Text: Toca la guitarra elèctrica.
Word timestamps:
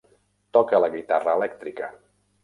Toca 0.57 0.79
la 0.83 0.87
guitarra 0.95 1.35
elèctrica. 1.39 1.91